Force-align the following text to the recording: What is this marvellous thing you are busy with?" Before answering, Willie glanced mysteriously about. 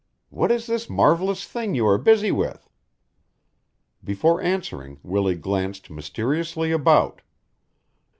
What 0.29 0.51
is 0.51 0.65
this 0.65 0.89
marvellous 0.89 1.45
thing 1.47 1.75
you 1.75 1.85
are 1.85 1.99
busy 1.99 2.31
with?" 2.31 2.67
Before 4.03 4.41
answering, 4.41 4.99
Willie 5.03 5.35
glanced 5.35 5.91
mysteriously 5.91 6.71
about. 6.71 7.21